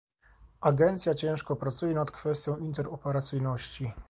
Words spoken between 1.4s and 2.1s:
pracuje